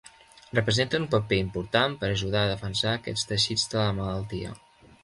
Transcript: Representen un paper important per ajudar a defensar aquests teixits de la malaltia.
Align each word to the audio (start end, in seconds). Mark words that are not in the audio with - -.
Representen 0.59 1.03
un 1.07 1.11
paper 1.11 1.39
important 1.41 1.99
per 2.01 2.09
ajudar 2.15 2.43
a 2.47 2.51
defensar 2.55 2.95
aquests 2.97 3.31
teixits 3.35 3.71
de 3.77 3.83
la 3.85 3.97
malaltia. 4.01 4.61